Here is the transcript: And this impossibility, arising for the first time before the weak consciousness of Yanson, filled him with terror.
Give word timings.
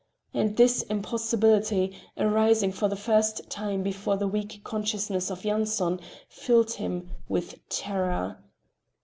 And 0.33 0.57
this 0.57 0.81
impossibility, 0.81 1.95
arising 2.17 2.71
for 2.71 2.87
the 2.89 2.95
first 2.95 3.47
time 3.51 3.83
before 3.83 4.17
the 4.17 4.27
weak 4.27 4.61
consciousness 4.63 5.29
of 5.29 5.43
Yanson, 5.45 5.99
filled 6.27 6.71
him 6.71 7.11
with 7.29 7.59
terror. 7.69 8.43